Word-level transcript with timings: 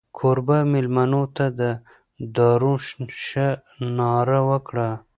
کوربه 0.17 0.57
مېلمنو 0.73 1.23
ته 1.35 1.45
د 1.59 1.61
دارو 2.35 2.73
شه 3.27 3.47
ناره 3.97 4.39
وکړه. 4.49 4.89